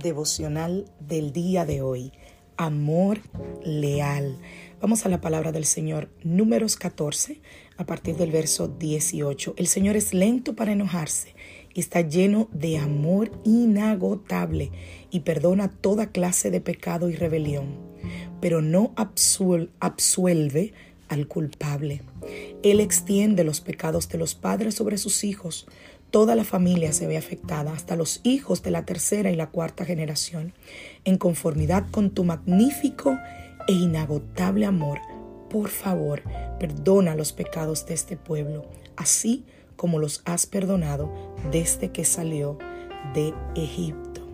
[0.00, 2.12] Devocional del día de hoy.
[2.56, 3.20] Amor
[3.64, 4.38] leal.
[4.80, 7.40] Vamos a la palabra del Señor, números 14,
[7.76, 9.54] a partir del verso 18.
[9.56, 11.34] El Señor es lento para enojarse
[11.80, 14.70] está lleno de amor inagotable
[15.10, 17.76] y perdona toda clase de pecado y rebelión,
[18.40, 20.72] pero no absuelve
[21.08, 22.02] al culpable.
[22.62, 25.66] Él extiende los pecados de los padres sobre sus hijos
[26.10, 29.84] Toda la familia se ve afectada, hasta los hijos de la tercera y la cuarta
[29.84, 30.52] generación,
[31.04, 33.16] en conformidad con tu magnífico
[33.68, 34.98] e inagotable amor.
[35.48, 36.22] Por favor,
[36.58, 38.66] perdona los pecados de este pueblo,
[38.96, 39.44] así
[39.76, 41.12] como los has perdonado
[41.52, 42.58] desde que salió
[43.14, 44.26] de Egipto.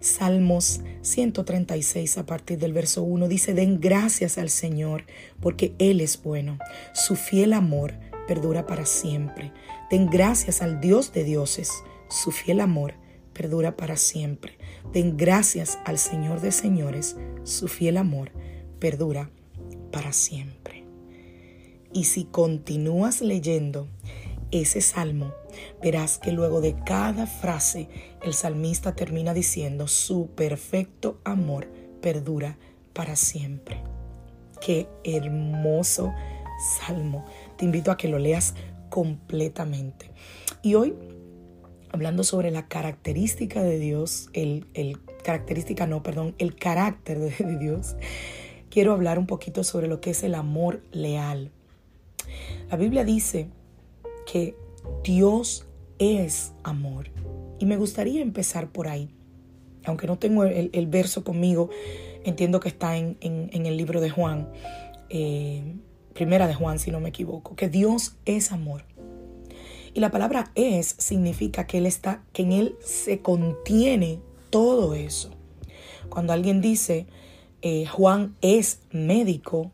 [0.00, 5.04] Salmos 136 a partir del verso 1 dice, den gracias al Señor
[5.40, 6.58] porque Él es bueno,
[6.94, 7.94] su fiel amor
[8.26, 9.52] perdura para siempre.
[9.92, 12.94] Den gracias al Dios de dioses, su fiel amor
[13.34, 14.56] perdura para siempre.
[14.90, 18.32] Den gracias al Señor de señores, su fiel amor
[18.78, 19.28] perdura
[19.90, 20.86] para siempre.
[21.92, 23.86] Y si continúas leyendo
[24.50, 25.34] ese salmo,
[25.82, 27.90] verás que luego de cada frase
[28.22, 31.68] el salmista termina diciendo, su perfecto amor
[32.00, 32.56] perdura
[32.94, 33.82] para siempre.
[34.58, 36.14] Qué hermoso
[36.62, 37.26] salmo.
[37.58, 38.54] Te invito a que lo leas
[38.92, 40.10] completamente.
[40.60, 40.94] Y hoy,
[41.92, 44.66] hablando sobre la característica de Dios, el,
[45.24, 47.96] característica no, perdón, el carácter de Dios,
[48.68, 51.50] quiero hablar un poquito sobre lo que es el amor leal.
[52.70, 53.48] La Biblia dice
[54.30, 54.56] que
[55.02, 55.66] Dios
[55.98, 57.08] es amor.
[57.58, 59.08] Y me gustaría empezar por ahí.
[59.86, 61.70] Aunque no tengo el, verso conmigo,
[62.24, 64.50] entiendo que está en, el libro de Juan.
[65.08, 65.76] Eh,
[66.12, 68.84] primera de Juan, si no me equivoco, que Dios es amor.
[69.94, 75.30] Y la palabra es significa que Él está, que en Él se contiene todo eso.
[76.08, 77.06] Cuando alguien dice
[77.62, 79.70] eh, Juan es médico,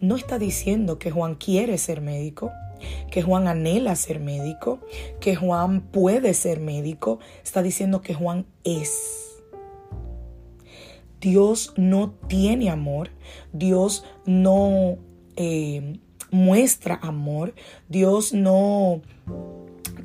[0.00, 2.50] no está diciendo que Juan quiere ser médico,
[3.10, 4.80] que Juan anhela ser médico,
[5.20, 9.42] que Juan puede ser médico, está diciendo que Juan es.
[11.20, 13.10] Dios no tiene amor,
[13.52, 14.98] Dios no
[15.36, 15.98] eh,
[16.30, 17.54] muestra amor,
[17.88, 19.02] Dios no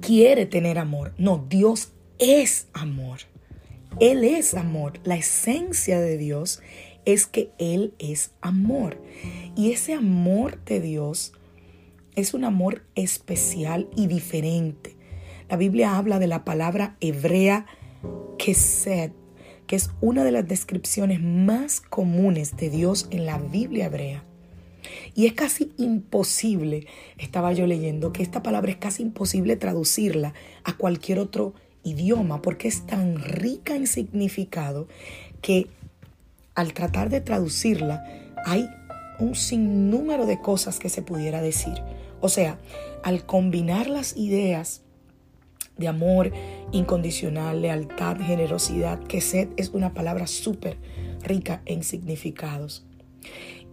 [0.02, 3.19] quiere tener amor, no, Dios es amor.
[4.00, 5.00] Él es amor.
[5.03, 6.62] La esencia de Dios
[7.06, 9.02] es que Él es amor.
[9.56, 11.34] Y ese amor de Dios
[12.16, 14.96] es un amor especial y diferente.
[15.50, 17.66] La Biblia habla de la palabra hebrea
[18.38, 19.12] kesed,
[19.68, 24.24] que es una de las descripciones más comunes de Dios en la Biblia hebrea.
[25.16, 26.88] Y es casi imposible,
[27.18, 30.34] estaba yo leyendo, que esta palabra es casi imposible traducirla
[30.64, 31.53] a cualquier otro
[31.84, 34.88] idioma porque es tan rica en significado
[35.42, 35.68] que
[36.56, 38.03] al tratar de traducirla
[38.46, 38.69] hay
[39.19, 41.74] un sinnúmero de cosas que se pudiera decir.
[42.19, 42.59] O sea,
[43.03, 44.81] al combinar las ideas
[45.78, 46.31] de amor
[46.72, 50.78] incondicional, lealtad, generosidad, que sed es una palabra súper
[51.24, 52.86] rica en significados.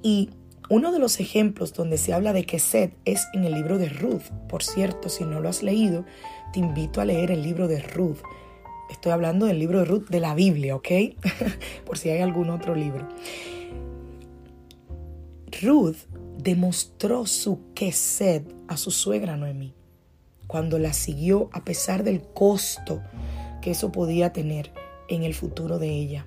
[0.02, 0.30] Y
[0.70, 3.88] uno de los ejemplos donde se habla de que sed es en el libro de
[3.88, 4.24] Ruth.
[4.48, 6.04] Por cierto, si no lo has leído,
[6.52, 8.18] te invito a leer el libro de Ruth.
[8.90, 10.88] Estoy hablando del libro de Ruth de la Biblia, ¿ok?
[11.86, 13.08] Por si hay algún otro libro.
[15.62, 15.96] Ruth
[16.37, 17.60] demostró su
[17.93, 19.75] sed a su suegra Noemí
[20.46, 23.02] cuando la siguió a pesar del costo
[23.60, 24.72] que eso podía tener
[25.08, 26.26] en el futuro de ella.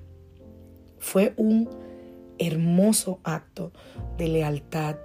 [0.99, 1.69] Fue un
[2.41, 3.71] hermoso acto
[4.17, 4.97] de lealtad,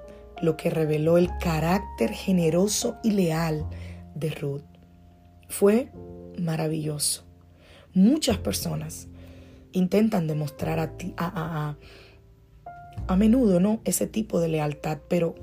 [0.43, 3.67] lo que reveló el carácter generoso y leal
[4.15, 4.65] de Ruth.
[5.49, 5.91] Fue
[6.39, 7.25] maravilloso.
[7.95, 9.09] Muchas personas
[9.73, 11.77] intentan demostrar a, ti, a,
[13.07, 13.81] a menudo ¿no?
[13.85, 15.35] ese tipo de lealtad, pero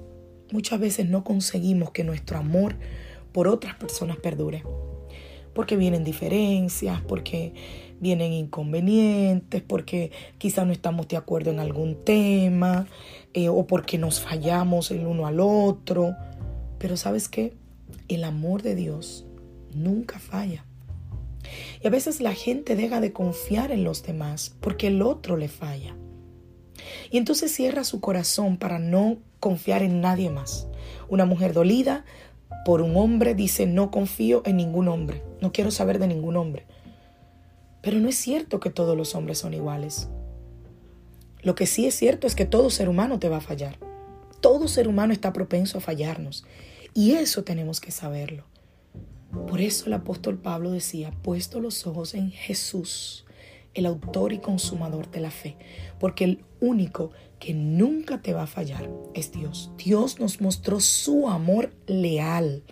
[0.52, 2.76] muchas veces no conseguimos que nuestro amor
[3.32, 4.64] por otras personas perdure.
[5.54, 7.54] Porque vienen diferencias, porque
[8.04, 12.86] vienen inconvenientes, porque quizá no estamos de acuerdo en algún tema,
[13.34, 16.16] eh, o porque nos fallamos el uno al otro.
[16.78, 17.54] Pero sabes qué?
[18.08, 19.26] El amor de Dios
[19.74, 20.66] nunca falla.
[21.82, 25.48] Y a veces la gente deja de confiar en los demás porque el otro le
[25.48, 25.96] falla.
[27.12, 30.68] Y entonces cierra su corazón para no confiar en nadie más.
[31.10, 32.06] Una mujer dolida
[32.66, 36.66] por un hombre dice, no confío en ningún hombre, no quiero saber de ningún hombre.
[37.84, 40.08] Pero no es cierto que todos los hombres son iguales.
[41.42, 43.78] Lo que sí es cierto es que todo ser humano te va a fallar.
[44.40, 46.46] Todo ser humano está propenso a fallarnos.
[46.94, 48.46] Y eso tenemos que saberlo.
[49.48, 53.26] Por eso el apóstol Pablo decía, puesto los ojos en Jesús,
[53.74, 55.58] el autor y consumador de la fe,
[56.00, 59.72] porque el único que nunca te va a fallar es Dios.
[59.78, 62.64] Dios nos mostró su amor leal,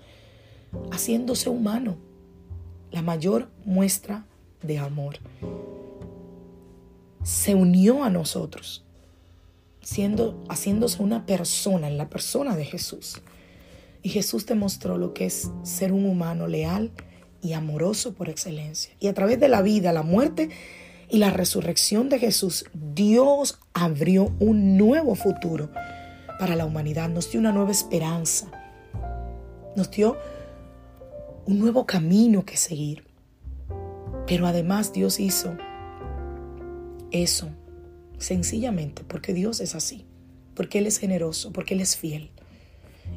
[0.92, 1.98] haciéndose humano,
[2.92, 4.25] la mayor muestra
[4.62, 5.18] de amor.
[7.24, 8.84] Se unió a nosotros,
[9.81, 13.22] siendo, haciéndose una persona en la persona de Jesús.
[14.04, 16.92] Y Jesús te mostró lo que es ser un humano leal
[17.42, 18.94] y amoroso por excelencia.
[19.00, 20.50] Y a través de la vida, la muerte
[21.10, 25.69] y la resurrección de Jesús, Dios abrió un nuevo futuro
[26.40, 28.50] para la humanidad, nos dio una nueva esperanza,
[29.75, 30.18] nos dio
[31.46, 33.11] un nuevo camino que seguir.
[34.28, 35.58] Pero además Dios hizo
[37.12, 37.50] eso
[38.18, 40.06] sencillamente porque Dios es así,
[40.56, 42.32] porque Él es generoso, porque Él es fiel.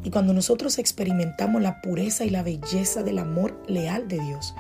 [0.03, 4.55] Y cuando nosotros experimentamos la pureza y la belleza del amor leal de Dios,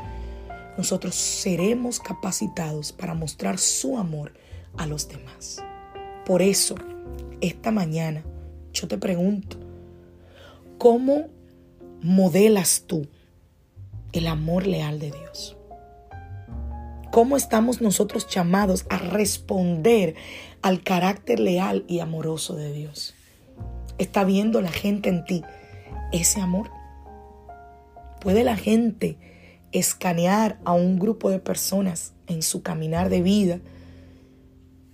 [0.76, 4.32] nosotros seremos capacitados para mostrar su amor
[4.76, 5.62] a los demás.
[6.24, 6.74] Por eso,
[7.40, 8.24] esta mañana
[8.72, 9.58] yo te pregunto,
[10.78, 11.28] ¿cómo
[12.02, 13.06] modelas tú
[14.12, 15.56] el amor leal de Dios?
[17.14, 20.16] ¿Cómo estamos nosotros llamados a responder
[20.62, 23.14] al carácter leal y amoroso de Dios?
[23.98, 25.44] ¿Está viendo la gente en ti
[26.10, 26.72] ese amor?
[28.20, 29.16] ¿Puede la gente
[29.70, 33.60] escanear a un grupo de personas en su caminar de vida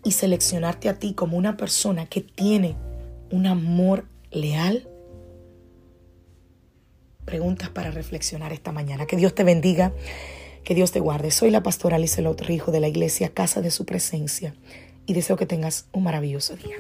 [0.05, 2.77] y seleccionarte a ti como una persona que tiene
[3.31, 4.87] un amor leal?
[7.25, 9.07] Preguntas para reflexionar esta mañana.
[9.07, 9.95] Que Dios te bendiga
[10.65, 11.31] que Dios te guarde.
[11.31, 14.55] Soy la pastora Lizelot Rijo de la iglesia Casa de Su Presencia
[15.07, 16.77] y deseo que tengas un maravilloso día.